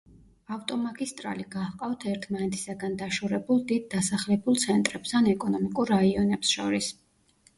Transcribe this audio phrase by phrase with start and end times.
[0.53, 6.91] ავტომაგისტრალი გაჰყავთ ერთმანეთისაგან დაშორებულ დიდ დასახლებულ ცენტრებს ან ეკონომიკურ რაიონებს შორის.